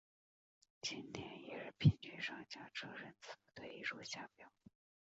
[0.81, 4.51] 近年一日平均上下车人次的推移如下表。